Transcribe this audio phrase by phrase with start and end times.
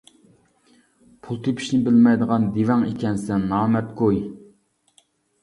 [1.27, 4.21] -پۇل تېپىشنى بىلمەيدىغان دېۋەڭ ئىكەنسەن، نامەرد گۇي!